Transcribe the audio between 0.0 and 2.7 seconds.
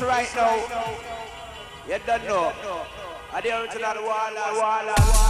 It's right now. You don't know.